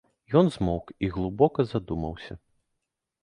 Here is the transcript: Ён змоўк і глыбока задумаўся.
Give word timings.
Ён 0.39 0.47
змоўк 0.55 0.87
і 1.07 1.09
глыбока 1.17 1.65
задумаўся. 1.71 2.33